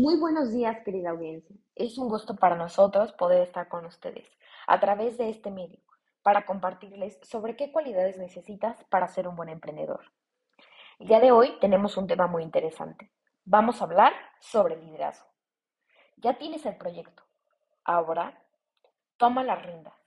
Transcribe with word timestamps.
Muy 0.00 0.16
buenos 0.16 0.52
días, 0.52 0.78
querida 0.84 1.10
audiencia. 1.10 1.56
Es 1.74 1.98
un 1.98 2.08
gusto 2.08 2.36
para 2.36 2.54
nosotros 2.54 3.10
poder 3.14 3.42
estar 3.42 3.66
con 3.66 3.84
ustedes 3.84 4.28
a 4.68 4.78
través 4.78 5.18
de 5.18 5.28
este 5.28 5.50
medio 5.50 5.80
para 6.22 6.46
compartirles 6.46 7.18
sobre 7.24 7.56
qué 7.56 7.72
cualidades 7.72 8.16
necesitas 8.16 8.84
para 8.90 9.08
ser 9.08 9.26
un 9.26 9.34
buen 9.34 9.48
emprendedor. 9.48 10.12
El 11.00 11.08
día 11.08 11.18
de 11.18 11.32
hoy 11.32 11.58
tenemos 11.60 11.96
un 11.96 12.06
tema 12.06 12.28
muy 12.28 12.44
interesante. 12.44 13.10
Vamos 13.44 13.80
a 13.80 13.86
hablar 13.86 14.12
sobre 14.38 14.76
liderazgo. 14.76 15.26
Ya 16.18 16.38
tienes 16.38 16.64
el 16.64 16.76
proyecto. 16.76 17.24
Ahora, 17.82 18.40
toma 19.16 19.42
las 19.42 19.66
riendas. 19.66 19.98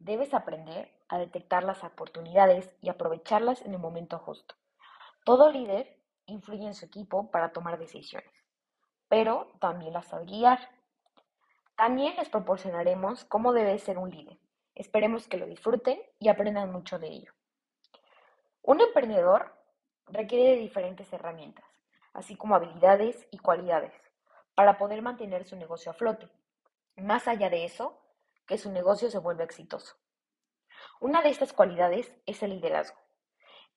Debes 0.00 0.34
aprender 0.34 0.90
a 1.08 1.18
detectar 1.18 1.62
las 1.62 1.84
oportunidades 1.84 2.74
y 2.80 2.88
aprovecharlas 2.88 3.62
en 3.62 3.74
el 3.74 3.78
momento 3.78 4.18
justo. 4.18 4.56
Todo 5.24 5.52
líder 5.52 6.02
influye 6.26 6.66
en 6.66 6.74
su 6.74 6.84
equipo 6.84 7.30
para 7.30 7.52
tomar 7.52 7.78
decisiones 7.78 8.39
pero 9.10 9.48
también 9.58 9.92
las 9.92 10.06
sabe 10.06 10.24
guiar. 10.24 10.70
También 11.76 12.14
les 12.16 12.28
proporcionaremos 12.28 13.24
cómo 13.24 13.52
debe 13.52 13.76
ser 13.80 13.98
un 13.98 14.08
líder. 14.08 14.38
Esperemos 14.76 15.26
que 15.26 15.36
lo 15.36 15.46
disfruten 15.46 16.00
y 16.20 16.28
aprendan 16.28 16.70
mucho 16.70 17.00
de 17.00 17.08
ello. 17.08 17.32
Un 18.62 18.80
emprendedor 18.80 19.52
requiere 20.06 20.50
de 20.50 20.56
diferentes 20.60 21.12
herramientas, 21.12 21.64
así 22.12 22.36
como 22.36 22.54
habilidades 22.54 23.26
y 23.32 23.38
cualidades, 23.38 23.92
para 24.54 24.78
poder 24.78 25.02
mantener 25.02 25.44
su 25.44 25.56
negocio 25.56 25.90
a 25.90 25.94
flote. 25.94 26.30
Más 26.94 27.26
allá 27.26 27.50
de 27.50 27.64
eso, 27.64 28.00
que 28.46 28.58
su 28.58 28.70
negocio 28.70 29.10
se 29.10 29.18
vuelva 29.18 29.42
exitoso. 29.42 29.96
Una 31.00 31.20
de 31.20 31.30
estas 31.30 31.52
cualidades 31.52 32.14
es 32.26 32.44
el 32.44 32.50
liderazgo. 32.50 32.98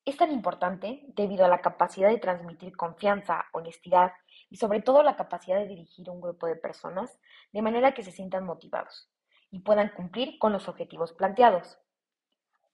Es 0.06 0.16
tan 0.18 0.32
importante 0.32 1.02
debido 1.16 1.44
a 1.44 1.48
la 1.48 1.62
capacidad 1.62 2.10
de 2.10 2.20
transmitir 2.20 2.78
confianza, 2.78 3.46
honestidad 3.52 4.12
y 4.54 4.58
sobre 4.58 4.84
todo 4.84 5.02
la 5.02 5.16
capacidad 5.16 5.58
de 5.58 5.68
dirigir 5.68 6.12
un 6.12 6.22
grupo 6.22 6.46
de 6.46 6.56
personas 6.56 7.18
de 7.54 7.64
manera 7.64 7.96
que 7.96 8.04
se 8.04 8.12
sientan 8.12 8.46
motivados 8.46 9.10
y 9.50 9.62
puedan 9.62 9.90
cumplir 9.96 10.38
con 10.38 10.54
los 10.54 10.70
objetivos 10.70 11.12
planteados. 11.12 11.80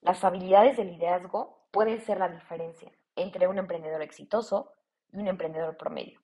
Las 0.02 0.22
habilidades 0.22 0.76
de 0.76 0.84
liderazgo 0.84 1.64
pueden 1.70 2.02
ser 2.02 2.18
la 2.18 2.28
diferencia 2.28 2.92
entre 3.16 3.48
un 3.48 3.56
emprendedor 3.56 4.02
exitoso 4.02 4.74
y 5.10 5.20
un 5.20 5.28
emprendedor 5.28 5.78
promedio. 5.78 6.20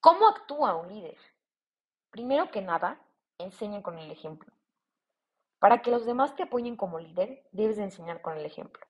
¿Cómo 0.00 0.28
actúa 0.28 0.76
un 0.76 0.92
líder? 0.92 1.16
Primero 2.10 2.50
que 2.50 2.60
nada, 2.60 3.00
enseña 3.38 3.82
con 3.82 3.98
el 3.98 4.10
ejemplo. 4.10 4.52
Para 5.58 5.80
que 5.80 5.90
los 5.90 6.04
demás 6.04 6.36
te 6.36 6.42
apoyen 6.42 6.76
como 6.76 6.98
líder, 6.98 7.48
debes 7.52 7.78
enseñar 7.78 8.20
con 8.20 8.36
el 8.36 8.44
ejemplo. 8.44 8.86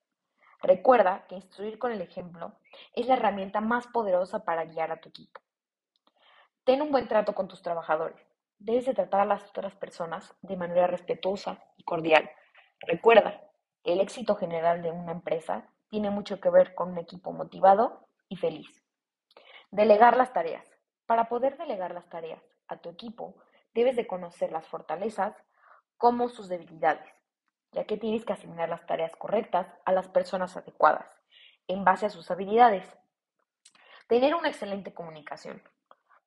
Recuerda 0.63 1.27
que 1.27 1.35
instruir 1.35 1.79
con 1.81 1.91
el 1.91 2.01
ejemplo 2.01 2.53
es 2.95 3.07
la 3.09 3.15
herramienta 3.15 3.61
más 3.61 3.89
poderosa 3.89 4.45
para 4.45 4.65
guiar 4.65 4.93
a 4.93 5.01
tu 5.01 5.09
equipo. 5.09 5.41
Ten 6.63 6.81
un 6.81 6.93
buen 6.93 7.09
trato 7.09 7.35
con 7.35 7.49
tus 7.49 7.63
trabajadores. 7.63 8.25
Debes 8.59 8.87
de 8.87 8.95
tratar 8.95 9.23
a 9.23 9.25
las 9.25 9.43
otras 9.49 9.75
personas 9.75 10.33
de 10.41 10.57
manera 10.57 10.87
respetuosa 10.87 11.59
y 11.77 11.83
cordial. 11.83 12.31
Recuerda, 12.79 13.43
el 13.83 14.01
éxito 14.01 14.37
general 14.37 14.83
de 14.83 14.93
una 14.93 15.11
empresa 15.11 15.69
tiene 15.89 16.11
mucho 16.11 16.41
que 16.41 16.49
ver 16.49 16.77
con 16.77 16.93
un 16.93 16.99
equipo 16.99 17.33
motivado 17.33 18.07
y 18.29 18.37
feliz. 18.37 18.69
Delegar 19.73 20.17
las 20.17 20.33
tareas. 20.33 20.65
Para 21.07 21.29
poder 21.29 21.57
delegar 21.57 21.93
las 21.93 22.09
tareas 22.09 22.43
a 22.69 22.77
tu 22.77 22.89
equipo, 22.89 23.35
debes 23.75 23.97
de 23.97 24.07
conocer 24.07 24.53
las 24.53 24.69
fortalezas 24.69 25.35
como 25.97 26.29
sus 26.29 26.49
debilidades 26.49 27.22
ya 27.73 27.85
que 27.85 27.97
tienes 27.97 28.25
que 28.25 28.33
asignar 28.33 28.69
las 28.69 28.87
tareas 28.87 29.17
correctas 29.17 29.67
a 29.85 29.93
las 29.93 30.09
personas 30.09 30.57
adecuadas, 30.57 31.07
en 31.67 31.85
base 31.85 32.07
a 32.07 32.11
sus 32.11 32.31
habilidades. 32.31 32.87
Tener 34.09 34.35
una 34.35 34.49
excelente 34.49 34.93
comunicación. 34.93 35.63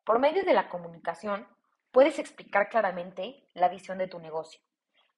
Por 0.04 0.20
medio 0.20 0.44
de 0.44 0.54
la 0.54 0.70
comunicación, 0.70 1.48
puedes 1.92 2.20
explicar 2.20 2.70
claramente 2.70 3.48
la 3.54 3.70
visión 3.70 3.98
de 3.98 4.08
tu 4.08 4.20
negocio, 4.20 4.60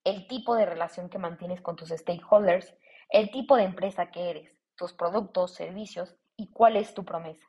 el 0.04 0.28
tipo 0.28 0.56
de 0.56 0.66
relación 0.66 1.10
que 1.10 1.18
mantienes 1.18 1.62
con 1.62 1.76
tus 1.76 1.90
stakeholders, 1.90 2.74
el 3.10 3.32
tipo 3.32 3.56
de 3.56 3.64
empresa 3.64 4.12
que 4.12 4.30
eres, 4.30 4.58
tus 4.76 4.94
productos, 4.94 5.56
servicios 5.56 6.16
y 6.36 6.52
cuál 6.52 6.78
es 6.78 6.94
tu 6.94 7.04
promesa. 7.04 7.48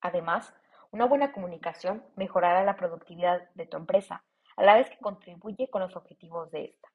Además, 0.00 0.54
una 0.90 1.06
buena 1.06 1.32
comunicación 1.32 2.04
mejorará 2.16 2.64
la 2.64 2.76
productividad 2.76 3.48
de 3.54 3.66
tu 3.66 3.76
empresa, 3.76 4.24
a 4.56 4.64
la 4.64 4.74
vez 4.74 4.90
que 4.90 4.98
contribuye 4.98 5.70
con 5.70 5.80
los 5.80 5.96
objetivos 5.96 6.50
de 6.50 6.64
esta. 6.64 6.91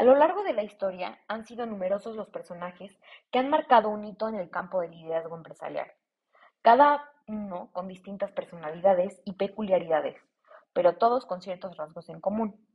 A 0.00 0.02
lo 0.02 0.14
largo 0.14 0.42
de 0.44 0.54
la 0.54 0.62
historia 0.62 1.20
han 1.28 1.44
sido 1.44 1.66
numerosos 1.66 2.16
los 2.16 2.30
personajes 2.30 2.98
que 3.30 3.38
han 3.38 3.50
marcado 3.50 3.90
un 3.90 4.02
hito 4.02 4.30
en 4.30 4.36
el 4.36 4.48
campo 4.48 4.80
del 4.80 4.92
liderazgo 4.92 5.36
empresarial, 5.36 5.92
cada 6.62 7.12
uno 7.26 7.68
con 7.74 7.86
distintas 7.86 8.32
personalidades 8.32 9.20
y 9.26 9.34
peculiaridades, 9.34 10.16
pero 10.72 10.96
todos 10.96 11.26
con 11.26 11.42
ciertos 11.42 11.76
rasgos 11.76 12.08
en 12.08 12.18
común. 12.18 12.66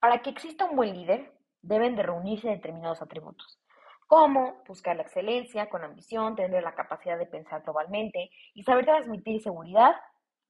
Para 0.00 0.22
que 0.22 0.30
exista 0.30 0.64
un 0.64 0.76
buen 0.76 0.94
líder, 0.94 1.34
deben 1.60 1.96
de 1.96 2.02
reunirse 2.02 2.48
determinados 2.48 3.02
atributos, 3.02 3.60
como 4.06 4.62
buscar 4.66 4.96
la 4.96 5.02
excelencia 5.02 5.68
con 5.68 5.84
ambición, 5.84 6.34
tener 6.34 6.62
la 6.62 6.74
capacidad 6.74 7.18
de 7.18 7.26
pensar 7.26 7.62
globalmente 7.62 8.30
y 8.54 8.62
saber 8.62 8.86
transmitir 8.86 9.42
seguridad 9.42 9.96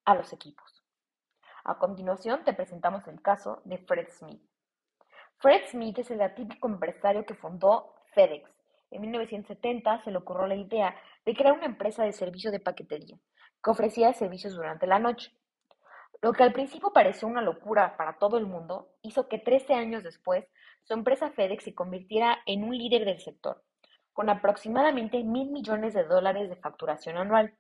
a 0.05 0.15
los 0.15 0.33
equipos. 0.33 0.85
A 1.65 1.77
continuación 1.81 2.45
te 2.45 2.53
presentamos 2.53 3.09
el 3.09 3.21
caso 3.21 3.63
de 3.65 3.79
Fred 3.79 4.07
Smith. 4.13 4.54
Fred 5.45 5.61
Smith 5.71 5.99
es 5.99 6.11
el 6.11 6.23
atípico 6.23 6.69
empresario 6.69 7.27
que 7.27 7.35
fundó 7.35 7.93
FedEx. 8.15 8.51
En 8.91 9.03
1970 9.03 10.03
se 10.03 10.11
le 10.11 10.17
ocurrió 10.17 10.47
la 10.47 10.55
idea 10.55 10.97
de 11.27 11.35
crear 11.35 11.53
una 11.53 11.67
empresa 11.67 12.03
de 12.03 12.15
servicio 12.15 12.51
de 12.51 12.61
paquetería 12.61 13.19
que 13.63 13.71
ofrecía 13.71 14.15
servicios 14.15 14.55
durante 14.55 14.87
la 14.87 14.99
noche. 14.99 15.37
Lo 16.23 16.33
que 16.33 16.45
al 16.45 16.55
principio 16.55 16.95
pareció 16.95 17.29
una 17.29 17.43
locura 17.43 17.95
para 17.99 18.17
todo 18.17 18.39
el 18.39 18.47
mundo 18.47 18.89
hizo 19.03 19.29
que 19.29 19.39
13 19.39 19.75
años 19.75 20.03
después 20.03 20.47
su 20.85 20.95
empresa 20.95 21.31
FedEx 21.31 21.65
se 21.65 21.75
convirtiera 21.75 22.39
en 22.47 22.65
un 22.65 22.75
líder 22.75 23.05
del 23.05 23.21
sector, 23.21 23.63
con 24.15 24.31
aproximadamente 24.31 25.23
mil 25.25 25.51
millones 25.51 25.93
de 25.93 26.05
dólares 26.05 26.49
de 26.49 26.57
facturación 26.57 27.19
anual. 27.19 27.53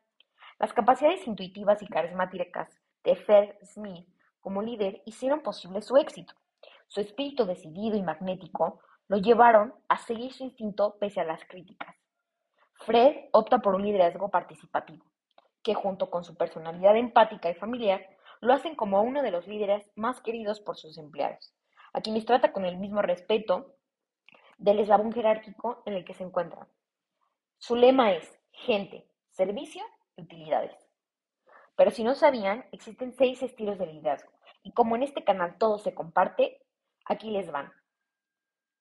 Las 0.58 0.72
capacidades 0.72 1.26
intuitivas 1.26 1.82
y 1.82 1.86
carismáticas 1.86 2.80
de 3.04 3.14
Fred 3.14 3.50
Smith 3.62 4.08
como 4.40 4.62
líder 4.62 5.02
hicieron 5.04 5.42
posible 5.42 5.82
su 5.82 5.98
éxito. 5.98 6.32
Su 6.88 7.00
espíritu 7.00 7.44
decidido 7.46 7.96
y 7.96 8.02
magnético 8.02 8.80
lo 9.08 9.18
llevaron 9.18 9.74
a 9.88 9.98
seguir 9.98 10.32
su 10.32 10.44
instinto 10.44 10.96
pese 10.98 11.20
a 11.20 11.24
las 11.24 11.44
críticas. 11.44 11.94
Fred 12.74 13.28
opta 13.32 13.58
por 13.58 13.74
un 13.74 13.82
liderazgo 13.82 14.30
participativo, 14.30 15.04
que 15.62 15.74
junto 15.74 16.10
con 16.10 16.24
su 16.24 16.36
personalidad 16.36 16.96
empática 16.96 17.50
y 17.50 17.54
familiar, 17.54 18.06
lo 18.40 18.52
hacen 18.52 18.74
como 18.74 19.02
uno 19.02 19.22
de 19.22 19.30
los 19.30 19.46
líderes 19.46 19.90
más 19.96 20.20
queridos 20.20 20.60
por 20.60 20.76
sus 20.76 20.98
empleados, 20.98 21.54
a 21.92 22.00
quienes 22.00 22.26
trata 22.26 22.52
con 22.52 22.64
el 22.64 22.76
mismo 22.76 23.00
respeto 23.00 23.74
del 24.58 24.80
eslabón 24.80 25.12
jerárquico 25.12 25.82
en 25.86 25.94
el 25.94 26.04
que 26.04 26.14
se 26.14 26.24
encuentran. 26.24 26.68
Su 27.58 27.76
lema 27.76 28.12
es 28.12 28.38
gente, 28.52 29.08
servicio 29.30 29.82
utilidades. 30.16 30.76
Pero 31.76 31.90
si 31.90 32.04
no 32.04 32.14
sabían, 32.14 32.66
existen 32.72 33.14
seis 33.14 33.42
estilos 33.42 33.78
de 33.78 33.86
liderazgo, 33.86 34.30
y 34.62 34.72
como 34.72 34.96
en 34.96 35.02
este 35.02 35.24
canal 35.24 35.56
todo 35.58 35.78
se 35.78 35.94
comparte, 35.94 36.63
Aquí 37.06 37.30
les 37.30 37.50
van. 37.50 37.72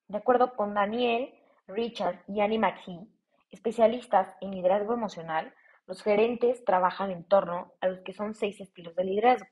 De 0.08 0.18
acuerdo 0.18 0.56
con 0.56 0.74
Daniel, 0.74 1.34
Richard 1.68 2.24
y 2.28 2.42
Annie 2.42 2.60
McKee, 2.60 3.08
especialistas 3.52 4.36
en 4.42 4.52
liderazgo 4.52 4.94
emocional, 4.94 5.54
los 5.86 6.02
gerentes 6.02 6.64
trabajan 6.64 7.12
en 7.12 7.26
torno 7.26 7.74
a 7.82 7.88
los 7.88 8.00
que 8.02 8.14
son 8.14 8.34
seis 8.34 8.60
estilos 8.62 8.96
de 8.96 9.04
liderazgo. 9.04 9.48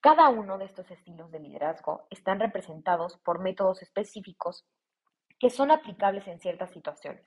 Cada 0.00 0.28
uno 0.28 0.56
de 0.58 0.64
estos 0.64 0.90
estilos 0.90 1.30
de 1.30 1.40
liderazgo 1.40 2.06
están 2.10 2.40
representados 2.40 3.18
por 3.18 3.40
métodos 3.40 3.82
específicos 3.82 4.66
que 5.38 5.50
son 5.50 5.70
aplicables 5.70 6.26
en 6.28 6.40
ciertas 6.40 6.70
situaciones, 6.70 7.24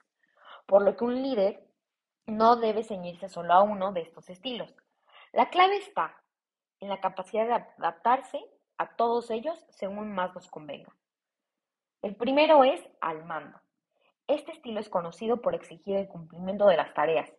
por 0.65 0.83
lo 0.83 0.95
que 0.95 1.03
un 1.03 1.21
líder 1.21 1.67
no 2.25 2.55
debe 2.55 2.83
ceñirse 2.83 3.27
solo 3.27 3.53
a 3.53 3.63
uno 3.63 3.91
de 3.91 4.01
estos 4.01 4.29
estilos. 4.29 4.73
La 5.33 5.49
clave 5.49 5.77
está 5.77 6.15
en 6.79 6.89
la 6.89 7.01
capacidad 7.01 7.45
de 7.45 7.53
adaptarse 7.53 8.39
a 8.77 8.95
todos 8.95 9.29
ellos 9.29 9.65
según 9.69 10.13
más 10.13 10.33
nos 10.35 10.49
convenga. 10.49 10.95
El 12.01 12.15
primero 12.15 12.63
es 12.63 12.81
al 13.01 13.25
mando. 13.25 13.59
Este 14.27 14.51
estilo 14.51 14.79
es 14.79 14.89
conocido 14.89 15.41
por 15.41 15.55
exigir 15.55 15.95
el 15.97 16.07
cumplimiento 16.07 16.67
de 16.67 16.77
las 16.77 16.93
tareas. 16.93 17.31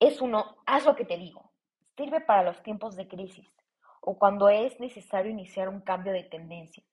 Es 0.00 0.20
uno, 0.20 0.56
haz 0.66 0.84
lo 0.84 0.96
que 0.96 1.04
te 1.04 1.16
digo. 1.16 1.52
Sirve 1.96 2.20
para 2.20 2.42
los 2.42 2.62
tiempos 2.62 2.96
de 2.96 3.08
crisis 3.08 3.50
o 4.00 4.18
cuando 4.18 4.48
es 4.48 4.78
necesario 4.78 5.30
iniciar 5.30 5.68
un 5.68 5.80
cambio 5.80 6.12
de 6.12 6.22
tendencia. 6.22 6.84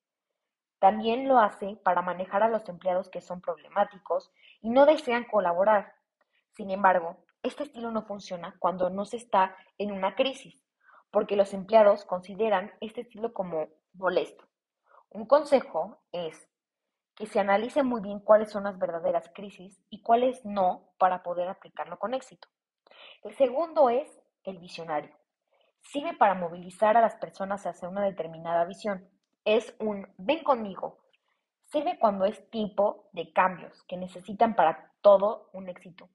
También 0.80 1.28
lo 1.28 1.38
hace 1.38 1.76
para 1.78 2.02
manejar 2.02 2.44
a 2.44 2.50
los 2.50 2.68
empleados 2.68 3.10
que 3.10 3.22
son 3.22 3.40
problemáticos 3.40 4.32
y 4.62 4.70
no 4.70 4.86
desean 4.86 5.26
colaborar. 5.26 5.94
Sin 6.52 6.72
embargo, 6.72 7.18
este 7.44 7.64
estilo 7.64 7.92
no 7.92 8.04
funciona 8.04 8.56
cuando 8.60 8.90
no 8.90 9.06
se 9.06 9.18
está 9.18 9.56
en 9.78 9.92
una 9.92 10.16
crisis 10.16 10.63
porque 11.14 11.36
los 11.36 11.54
empleados 11.54 12.06
consideran 12.06 12.74
este 12.82 13.02
estilo 13.02 13.34
como 13.34 13.68
molesto. 13.94 14.46
Un 15.12 15.28
consejo 15.28 16.00
es 16.12 16.50
que 17.16 17.28
se 17.28 17.40
analice 17.40 17.84
muy 17.84 18.02
bien 18.02 18.20
cuáles 18.20 18.50
son 18.50 18.64
las 18.64 18.80
verdaderas 18.80 19.30
crisis 19.32 19.80
y 19.92 20.02
cuáles 20.02 20.44
no 20.44 20.90
para 20.98 21.22
poder 21.22 21.48
aplicarlo 21.50 22.00
con 22.00 22.16
éxito. 22.16 22.48
El 23.22 23.36
segundo 23.36 23.92
es 23.92 24.10
el 24.44 24.58
visionario. 24.58 25.16
Sirve 25.82 26.16
para 26.16 26.34
movilizar 26.34 26.98
a 26.98 27.02
las 27.02 27.16
personas 27.18 27.68
hacia 27.68 27.90
una 27.90 28.04
determinada 28.04 28.66
visión. 28.66 29.08
Es 29.46 29.76
un 29.78 30.12
ven 30.18 30.44
conmigo. 30.44 30.98
Sirve 31.62 32.00
cuando 32.00 32.26
es 32.26 32.50
tipo 32.50 33.08
de 33.12 33.32
cambios 33.34 33.84
que 33.84 33.98
necesitan 33.98 34.56
para 34.56 34.92
todo 35.02 35.52
un 35.54 35.70
éxito, 35.70 36.10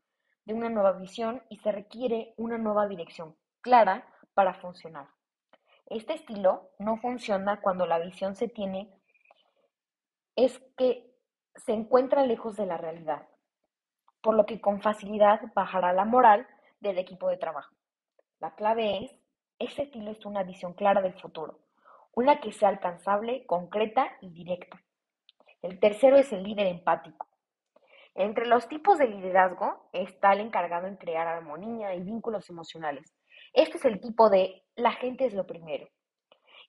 de 0.44 0.54
una 0.54 0.70
nueva 0.70 0.90
visión 0.90 1.44
y 1.50 1.58
se 1.58 1.70
requiere 1.70 2.34
una 2.36 2.58
nueva 2.58 2.88
dirección 2.88 3.36
clara 3.60 4.04
para 4.38 4.54
funcionar. 4.54 5.08
Este 5.86 6.14
estilo 6.14 6.70
no 6.78 6.96
funciona 6.98 7.60
cuando 7.60 7.86
la 7.86 7.98
visión 7.98 8.36
se 8.36 8.46
tiene 8.46 8.88
es 10.36 10.60
que 10.76 11.12
se 11.56 11.72
encuentra 11.72 12.24
lejos 12.24 12.54
de 12.54 12.64
la 12.64 12.76
realidad, 12.76 13.26
por 14.20 14.36
lo 14.36 14.46
que 14.46 14.60
con 14.60 14.80
facilidad 14.80 15.40
bajará 15.56 15.92
la 15.92 16.04
moral 16.04 16.46
del 16.78 16.98
equipo 16.98 17.28
de 17.28 17.36
trabajo. 17.36 17.74
La 18.38 18.54
clave 18.54 19.06
es, 19.06 19.10
este 19.58 19.82
estilo 19.82 20.12
es 20.12 20.24
una 20.24 20.44
visión 20.44 20.72
clara 20.72 21.02
del 21.02 21.20
futuro, 21.20 21.58
una 22.12 22.40
que 22.40 22.52
sea 22.52 22.68
alcanzable, 22.68 23.44
concreta 23.44 24.06
y 24.20 24.30
directa. 24.30 24.80
El 25.62 25.80
tercero 25.80 26.16
es 26.16 26.32
el 26.32 26.44
líder 26.44 26.68
empático. 26.68 27.26
Entre 28.14 28.46
los 28.46 28.68
tipos 28.68 28.98
de 28.98 29.08
liderazgo 29.08 29.90
está 29.92 30.32
el 30.32 30.42
encargado 30.42 30.86
en 30.86 30.94
crear 30.94 31.26
armonía 31.26 31.92
y 31.96 32.02
vínculos 32.02 32.48
emocionales. 32.48 33.17
Este 33.58 33.76
es 33.76 33.84
el 33.86 33.98
tipo 34.00 34.30
de 34.30 34.62
la 34.76 34.92
gente 34.92 35.26
es 35.26 35.34
lo 35.34 35.44
primero 35.44 35.88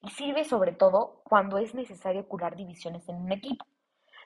y 0.01 0.09
sirve 0.09 0.43
sobre 0.43 0.71
todo 0.71 1.21
cuando 1.23 1.59
es 1.59 1.75
necesario 1.75 2.27
curar 2.27 2.55
divisiones 2.55 3.07
en 3.07 3.17
un 3.17 3.31
equipo. 3.31 3.63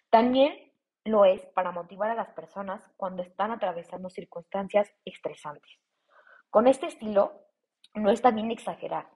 También 0.10 0.72
lo 1.04 1.26
es 1.26 1.46
para 1.48 1.74
motivar 1.74 2.12
a 2.12 2.16
las 2.16 2.30
personas 2.30 2.82
cuando 2.96 3.22
están 3.22 3.52
atravesando 3.52 4.10
circunstancias 4.10 4.90
estresantes. 5.04 5.74
Con 6.50 6.70
este 6.70 6.86
estilo 6.86 7.34
no 7.96 8.10
está 8.12 8.32
bien 8.32 8.50
exagerar, 8.50 9.10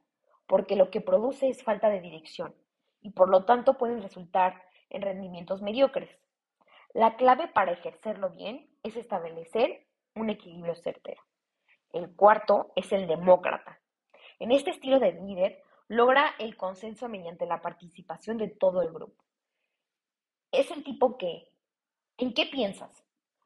porque 0.46 0.76
lo 0.76 0.92
que 0.92 1.00
produce 1.00 1.48
es 1.48 1.64
falta 1.64 1.88
de 1.88 2.02
dirección 2.02 2.54
y 3.00 3.12
por 3.12 3.30
lo 3.30 3.46
tanto 3.46 3.78
pueden 3.78 4.02
resultar 4.02 4.62
en 4.90 5.04
rendimientos 5.04 5.62
mediocres. 5.62 6.20
La 6.94 7.16
clave 7.16 7.48
para 7.48 7.72
ejercerlo 7.72 8.30
bien 8.32 8.70
es 8.84 8.98
establecer 8.98 9.88
un 10.16 10.30
equilibrio 10.30 10.76
certero. 10.76 11.26
El 11.92 12.13
cuarto 12.16 12.72
es 12.75 12.92
el 12.92 13.07
demócrata. 13.07 13.80
En 14.39 14.51
este 14.51 14.72
estilo 14.72 15.00
de 15.00 15.13
líder 15.13 15.63
logra 15.88 16.36
el 16.39 16.57
consenso 16.57 17.07
mediante 17.10 17.45
la 17.45 17.62
participación 17.62 18.38
de 18.38 18.50
todo 18.50 18.81
el 18.81 18.92
grupo. 18.92 19.24
Es 20.51 20.72
el 20.72 20.84
tipo 20.84 21.18
que, 21.18 21.50
¿en 22.18 22.34
qué 22.34 22.45
piensas? 22.45 23.04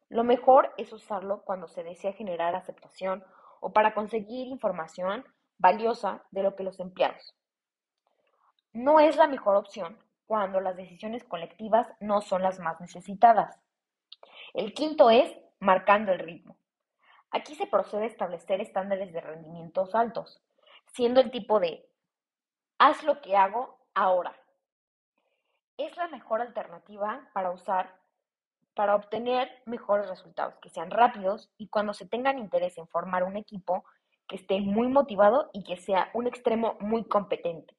Lo 0.09 0.23
mejor 0.23 0.73
es 0.77 0.91
usarlo 0.91 1.43
cuando 1.43 1.67
se 1.67 1.83
desea 1.83 2.13
generar 2.13 2.55
aceptación 2.55 3.23
o 3.59 3.71
para 3.71 3.93
conseguir 3.93 4.47
información 4.47 5.23
valiosa 5.57 6.23
de 6.31 6.43
lo 6.43 6.55
que 6.55 6.63
los 6.63 6.79
empleados. 6.79 7.35
No 8.73 8.99
es 8.99 9.15
la 9.15 9.27
mejor 9.27 9.55
opción 9.55 9.97
cuando 10.25 10.59
las 10.59 10.75
decisiones 10.75 11.23
colectivas 11.23 11.88
no 11.99 12.21
son 12.21 12.41
las 12.41 12.59
más 12.59 12.79
necesitadas. 12.81 13.59
El 14.53 14.73
quinto 14.73 15.09
es 15.09 15.29
marcando 15.59 16.11
el 16.11 16.19
ritmo. 16.19 16.57
Aquí 17.31 17.55
se 17.55 17.67
procede 17.67 18.03
a 18.03 18.07
establecer 18.07 18.61
estándares 18.61 19.13
de 19.13 19.21
rendimientos 19.21 19.95
altos, 19.95 20.41
siendo 20.93 21.21
el 21.21 21.31
tipo 21.31 21.59
de 21.59 21.89
haz 22.77 23.03
lo 23.03 23.21
que 23.21 23.35
hago 23.35 23.79
ahora. 23.93 24.35
Es 25.77 25.95
la 25.97 26.07
mejor 26.07 26.41
alternativa 26.41 27.29
para 27.33 27.51
usar 27.51 28.01
para 28.73 28.95
obtener 28.95 29.49
mejores 29.65 30.07
resultados, 30.09 30.55
que 30.59 30.69
sean 30.69 30.91
rápidos 30.91 31.51
y 31.57 31.67
cuando 31.67 31.93
se 31.93 32.07
tengan 32.07 32.39
interés 32.39 32.77
en 32.77 32.87
formar 32.87 33.23
un 33.23 33.37
equipo 33.37 33.83
que 34.27 34.37
esté 34.37 34.61
muy 34.61 34.87
motivado 34.87 35.49
y 35.53 35.63
que 35.63 35.77
sea 35.77 36.09
un 36.13 36.27
extremo 36.27 36.77
muy 36.79 37.03
competente. 37.03 37.75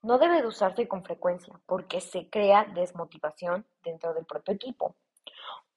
No 0.00 0.18
debe 0.18 0.40
de 0.40 0.48
usarse 0.48 0.88
con 0.88 1.04
frecuencia 1.04 1.60
porque 1.66 2.00
se 2.00 2.28
crea 2.30 2.64
desmotivación 2.64 3.66
dentro 3.84 4.14
del 4.14 4.24
propio 4.24 4.54
equipo. 4.54 4.96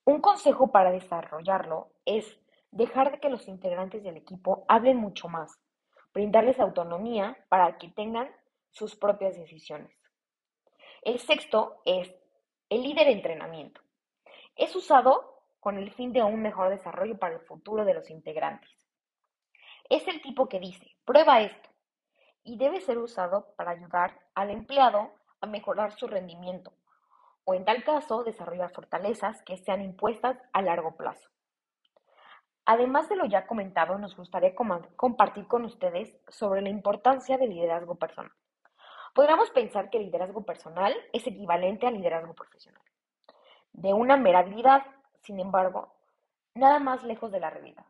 Un 0.05 0.21
consejo 0.21 0.71
para 0.71 0.91
desarrollarlo 0.91 1.89
es 2.05 2.39
dejar 2.75 3.09
de 3.11 3.19
que 3.19 3.29
los 3.29 3.47
integrantes 3.47 4.03
del 4.03 4.17
equipo 4.17 4.65
hablen 4.67 4.97
mucho 4.97 5.29
más, 5.29 5.57
brindarles 6.13 6.59
autonomía 6.59 7.37
para 7.47 7.77
que 7.77 7.87
tengan 7.87 8.29
sus 8.69 8.95
propias 8.97 9.37
decisiones. 9.37 9.97
El 11.01 11.19
sexto 11.19 11.81
es 11.85 12.13
el 12.69 12.83
líder 12.83 13.07
entrenamiento. 13.07 13.79
Es 14.57 14.75
usado 14.75 15.41
con 15.61 15.77
el 15.77 15.91
fin 15.93 16.11
de 16.11 16.21
un 16.21 16.41
mejor 16.41 16.69
desarrollo 16.69 17.17
para 17.17 17.35
el 17.35 17.41
futuro 17.41 17.85
de 17.85 17.93
los 17.93 18.09
integrantes. 18.09 18.69
Es 19.89 20.05
el 20.09 20.21
tipo 20.21 20.49
que 20.49 20.59
dice, 20.59 20.97
prueba 21.05 21.41
esto, 21.41 21.69
y 22.43 22.57
debe 22.57 22.81
ser 22.81 22.97
usado 22.97 23.53
para 23.55 23.71
ayudar 23.71 24.19
al 24.33 24.49
empleado 24.49 25.13
a 25.39 25.47
mejorar 25.47 25.93
su 25.93 26.07
rendimiento, 26.07 26.73
o 27.45 27.53
en 27.53 27.63
tal 27.63 27.85
caso 27.85 28.23
desarrollar 28.23 28.71
fortalezas 28.73 29.41
que 29.43 29.57
sean 29.57 29.81
impuestas 29.81 30.37
a 30.51 30.61
largo 30.61 30.97
plazo. 30.97 31.29
Además 32.65 33.07
de 33.09 33.15
lo 33.15 33.25
ya 33.25 33.45
comentado, 33.45 33.97
nos 33.99 34.15
gustaría 34.17 34.55
compartir 34.55 35.47
con 35.47 35.65
ustedes 35.65 36.17
sobre 36.29 36.61
la 36.61 36.69
importancia 36.69 37.37
del 37.37 37.51
liderazgo 37.51 37.95
personal. 37.95 38.31
Podríamos 39.13 39.51
pensar 39.51 39.89
que 39.89 39.97
el 39.97 40.05
liderazgo 40.05 40.43
personal 40.43 40.93
es 41.13 41.25
equivalente 41.27 41.87
al 41.87 41.93
liderazgo 41.93 42.33
profesional, 42.33 42.81
de 43.71 43.93
una 43.93 44.17
mera 44.17 44.39
habilidad, 44.39 44.83
sin 45.21 45.39
embargo, 45.39 45.93
nada 46.55 46.79
más 46.79 47.03
lejos 47.03 47.31
de 47.31 47.39
la 47.39 47.49
realidad. 47.49 47.85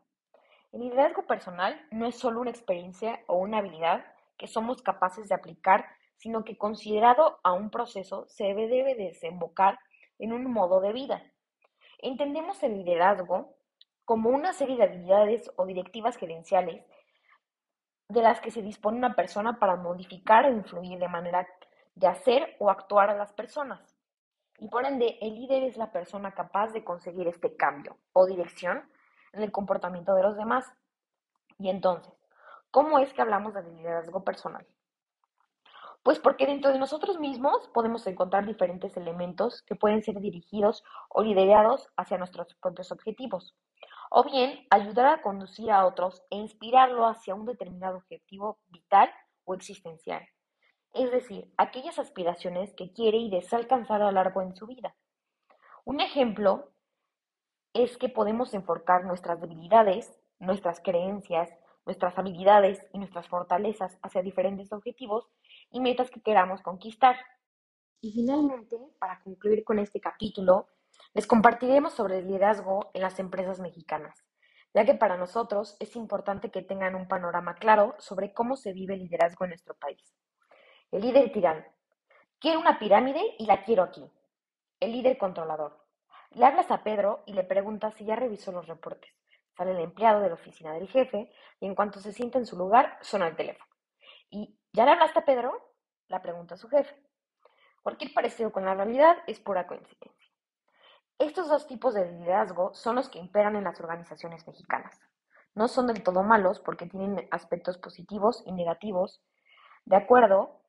El 0.72 0.82
liderazgo 0.82 1.26
personal 1.26 1.80
no 1.90 2.06
es 2.06 2.16
solo 2.16 2.40
una 2.40 2.50
experiencia 2.50 3.20
o 3.26 3.38
una 3.38 3.58
habilidad 3.58 4.04
que 4.36 4.46
somos 4.46 4.82
capaces 4.82 5.28
de 5.28 5.34
aplicar, 5.34 5.86
sino 6.16 6.44
que 6.44 6.58
considerado 6.58 7.40
a 7.42 7.52
un 7.52 7.70
proceso 7.70 8.26
se 8.28 8.44
debe, 8.54 8.94
desembocar 8.94 9.78
en 10.18 10.32
un 10.32 10.50
modo 10.52 10.80
de 10.80 10.92
vida. 10.92 11.22
Entendemos 11.98 12.62
el 12.62 12.74
liderazgo 12.74 13.55
como 14.06 14.30
una 14.30 14.52
serie 14.52 14.76
de 14.76 14.84
habilidades 14.84 15.50
o 15.56 15.66
directivas 15.66 16.16
gerenciales 16.16 16.86
de 18.08 18.22
las 18.22 18.40
que 18.40 18.52
se 18.52 18.62
dispone 18.62 18.98
una 18.98 19.16
persona 19.16 19.58
para 19.58 19.74
modificar 19.74 20.46
o 20.46 20.52
influir 20.52 21.00
de 21.00 21.08
manera 21.08 21.46
de 21.96 22.06
hacer 22.06 22.54
o 22.60 22.70
actuar 22.70 23.10
a 23.10 23.16
las 23.16 23.32
personas. 23.32 23.98
Y 24.58 24.68
por 24.68 24.86
ende, 24.86 25.18
el 25.20 25.34
líder 25.34 25.64
es 25.64 25.76
la 25.76 25.90
persona 25.90 26.32
capaz 26.32 26.72
de 26.72 26.84
conseguir 26.84 27.26
este 27.26 27.56
cambio 27.56 27.98
o 28.12 28.26
dirección 28.26 28.88
en 29.32 29.42
el 29.42 29.50
comportamiento 29.50 30.14
de 30.14 30.22
los 30.22 30.36
demás. 30.36 30.64
Y 31.58 31.68
entonces, 31.68 32.14
¿cómo 32.70 33.00
es 33.00 33.12
que 33.12 33.22
hablamos 33.22 33.54
de 33.54 33.64
liderazgo 33.64 34.22
personal? 34.22 34.64
Pues 36.04 36.20
porque 36.20 36.46
dentro 36.46 36.70
de 36.70 36.78
nosotros 36.78 37.18
mismos 37.18 37.68
podemos 37.74 38.06
encontrar 38.06 38.46
diferentes 38.46 38.96
elementos 38.96 39.62
que 39.62 39.74
pueden 39.74 40.04
ser 40.04 40.20
dirigidos 40.20 40.84
o 41.08 41.24
liderados 41.24 41.88
hacia 41.96 42.18
nuestros 42.18 42.54
propios 42.54 42.92
objetivos 42.92 43.56
o 44.10 44.24
bien 44.24 44.66
ayudar 44.70 45.06
a 45.06 45.22
conducir 45.22 45.70
a 45.70 45.86
otros 45.86 46.22
e 46.30 46.36
inspirarlo 46.36 47.06
hacia 47.06 47.34
un 47.34 47.46
determinado 47.46 47.98
objetivo 47.98 48.58
vital 48.68 49.10
o 49.44 49.54
existencial, 49.54 50.26
es 50.92 51.10
decir, 51.10 51.52
aquellas 51.56 51.98
aspiraciones 51.98 52.72
que 52.74 52.92
quiere 52.92 53.18
y 53.18 53.30
desea 53.30 53.58
alcanzar 53.58 54.02
a 54.02 54.06
lo 54.06 54.12
largo 54.12 54.42
en 54.42 54.56
su 54.56 54.66
vida. 54.66 54.96
Un 55.84 56.00
ejemplo 56.00 56.72
es 57.74 57.96
que 57.98 58.08
podemos 58.08 58.54
enfocar 58.54 59.04
nuestras 59.04 59.40
debilidades, 59.40 60.18
nuestras 60.38 60.80
creencias, 60.80 61.50
nuestras 61.84 62.18
habilidades 62.18 62.84
y 62.92 62.98
nuestras 62.98 63.28
fortalezas 63.28 63.96
hacia 64.02 64.22
diferentes 64.22 64.72
objetivos 64.72 65.28
y 65.70 65.80
metas 65.80 66.10
que 66.10 66.20
queramos 66.20 66.60
conquistar. 66.62 67.16
Y 68.00 68.12
finalmente, 68.12 68.76
para 68.98 69.20
concluir 69.22 69.64
con 69.64 69.78
este 69.78 70.00
capítulo, 70.00 70.68
les 71.14 71.26
compartiremos 71.26 71.94
sobre 71.94 72.18
el 72.18 72.26
liderazgo 72.26 72.90
en 72.94 73.02
las 73.02 73.18
empresas 73.18 73.60
mexicanas, 73.60 74.24
ya 74.74 74.84
que 74.84 74.94
para 74.94 75.16
nosotros 75.16 75.76
es 75.80 75.96
importante 75.96 76.50
que 76.50 76.62
tengan 76.62 76.94
un 76.94 77.08
panorama 77.08 77.54
claro 77.54 77.94
sobre 77.98 78.32
cómo 78.32 78.56
se 78.56 78.72
vive 78.72 78.94
el 78.94 79.00
liderazgo 79.00 79.44
en 79.44 79.50
nuestro 79.50 79.74
país. 79.74 80.14
El 80.90 81.02
líder 81.02 81.32
tirano. 81.32 81.64
Quiero 82.38 82.60
una 82.60 82.78
pirámide 82.78 83.34
y 83.38 83.46
la 83.46 83.64
quiero 83.64 83.82
aquí. 83.82 84.04
El 84.78 84.92
líder 84.92 85.16
controlador. 85.16 85.84
Le 86.30 86.44
hablas 86.44 86.70
a 86.70 86.82
Pedro 86.82 87.22
y 87.26 87.32
le 87.32 87.44
preguntas 87.44 87.94
si 87.94 88.04
ya 88.04 88.14
revisó 88.14 88.52
los 88.52 88.66
reportes. 88.66 89.10
Sale 89.56 89.70
el 89.70 89.80
empleado 89.80 90.20
de 90.20 90.28
la 90.28 90.34
oficina 90.34 90.74
del 90.74 90.88
jefe 90.88 91.32
y 91.60 91.66
en 91.66 91.74
cuanto 91.74 91.98
se 91.98 92.12
sienta 92.12 92.38
en 92.38 92.44
su 92.44 92.58
lugar, 92.58 92.98
suena 93.00 93.26
el 93.26 93.36
teléfono. 93.36 93.70
¿Y 94.28 94.58
ya 94.72 94.84
le 94.84 94.90
hablaste 94.90 95.20
a 95.20 95.24
Pedro? 95.24 95.74
La 96.08 96.20
pregunta 96.20 96.54
a 96.54 96.58
su 96.58 96.68
jefe. 96.68 96.94
Cualquier 97.82 98.12
parecido 98.12 98.52
con 98.52 98.64
la 98.64 98.74
realidad 98.74 99.16
es 99.26 99.40
pura 99.40 99.66
coincidencia. 99.66 100.12
Estos 101.18 101.48
dos 101.48 101.66
tipos 101.66 101.94
de 101.94 102.12
liderazgo 102.12 102.74
son 102.74 102.96
los 102.96 103.08
que 103.08 103.18
imperan 103.18 103.56
en 103.56 103.64
las 103.64 103.80
organizaciones 103.80 104.46
mexicanas. 104.46 105.00
No 105.54 105.66
son 105.66 105.86
del 105.86 106.02
todo 106.02 106.22
malos 106.22 106.60
porque 106.60 106.86
tienen 106.86 107.26
aspectos 107.30 107.78
positivos 107.78 108.42
y 108.44 108.52
negativos 108.52 109.22
de 109.86 109.96
acuerdo 109.96 110.60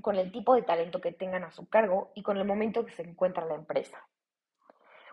con 0.00 0.16
el 0.16 0.32
tipo 0.32 0.54
de 0.54 0.62
talento 0.62 1.02
que 1.02 1.12
tengan 1.12 1.44
a 1.44 1.50
su 1.50 1.68
cargo 1.68 2.12
y 2.14 2.22
con 2.22 2.38
el 2.38 2.46
momento 2.46 2.86
que 2.86 2.94
se 2.94 3.02
encuentra 3.02 3.44
la 3.44 3.56
empresa. 3.56 3.98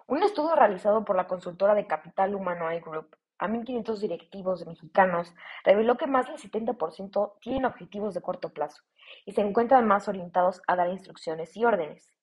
Un 0.07 0.23
estudio 0.23 0.55
realizado 0.55 1.03
por 1.03 1.17
la 1.17 1.27
consultora 1.27 1.75
de 1.75 1.85
capital 1.85 2.33
humano 2.33 2.71
iGroup 2.71 3.15
a 3.39 3.47
1.500 3.49 3.99
directivos 3.99 4.65
mexicanos, 4.65 5.33
reveló 5.65 5.97
que 5.97 6.07
más 6.07 6.27
del 6.27 6.37
70% 6.37 7.39
tienen 7.41 7.65
objetivos 7.65 8.13
de 8.13 8.21
corto 8.21 8.53
plazo 8.53 8.83
y 9.25 9.33
se 9.33 9.41
encuentran 9.41 9.85
más 9.87 10.07
orientados 10.07 10.61
a 10.67 10.75
dar 10.75 10.89
instrucciones 10.89 11.57
y 11.57 11.65
órdenes. 11.65 12.13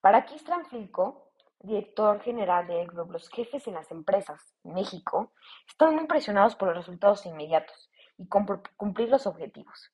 Para 0.00 0.24
Kistran 0.24 0.64
Filco, 0.64 1.29
director 1.62 2.20
general 2.22 2.66
del 2.66 2.86
Grupo 2.86 3.12
Los 3.12 3.28
jefes 3.28 3.66
en 3.66 3.74
las 3.74 3.90
empresas 3.90 4.54
México 4.64 5.32
están 5.68 5.98
impresionados 5.98 6.56
por 6.56 6.68
los 6.68 6.76
resultados 6.78 7.26
inmediatos 7.26 7.90
y 8.16 8.26
cumplir 8.26 9.08
los 9.08 9.26
objetivos. 9.26 9.92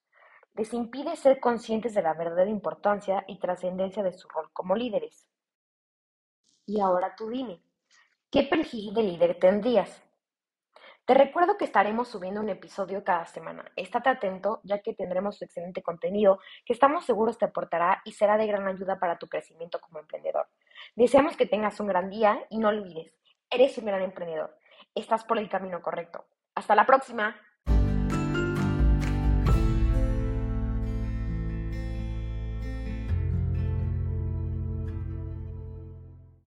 Les 0.55 0.73
impide 0.73 1.17
ser 1.17 1.39
conscientes 1.41 1.95
de 1.95 2.03
la 2.03 2.15
verdadera 2.15 2.51
importancia 2.51 3.25
y 3.27 3.39
trascendencia 3.39 4.03
de 4.03 4.13
su 4.13 4.29
rol 4.29 4.51
como 4.53 4.75
líderes. 4.75 5.27
Y 6.65 6.81
ahora 6.81 7.15
tú 7.17 7.29
dime, 7.29 7.61
¿qué 8.31 8.45
perfil 8.45 8.95
de 8.95 9.03
líder 9.03 9.39
tendrías? 9.39 10.03
Te 11.05 11.15
recuerdo 11.15 11.57
que 11.57 11.65
estaremos 11.65 12.09
subiendo 12.09 12.41
un 12.41 12.49
episodio 12.49 13.05
cada 13.05 13.27
semana. 13.27 13.71
Estate 13.77 14.09
atento 14.09 14.61
ya 14.65 14.81
que 14.81 14.95
tendremos 14.95 15.41
excelente 15.41 15.83
contenido 15.83 16.41
que 16.65 16.73
estamos 16.73 17.05
seguros 17.05 17.39
te 17.39 17.45
aportará 17.45 18.03
y 18.05 18.13
será 18.13 18.37
de 18.37 18.49
gran 18.49 18.67
ayuda 18.67 18.99
para 18.99 19.19
tu 19.19 19.29
crecimiento 19.29 19.81
como 19.81 20.01
emprendedor. 20.01 20.49
Deseamos 20.95 21.37
que 21.37 21.47
tengas 21.47 21.81
un 21.81 21.87
gran 21.87 22.11
día 22.11 22.47
y 22.51 22.59
no 22.59 22.69
olvides, 22.69 23.15
eres 23.51 23.77
un 23.79 23.87
gran 23.87 24.03
emprendedor. 24.03 24.59
Estás 24.95 25.25
por 25.25 25.39
el 25.39 25.49
camino 25.49 25.83
correcto. 25.83 26.27
Hasta 26.55 26.75
la 26.75 26.87
próxima. 26.87 27.37